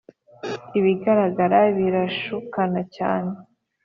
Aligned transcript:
ibigaragara 0.79 1.59
birashukana 1.77 2.81
cyane 2.95 3.33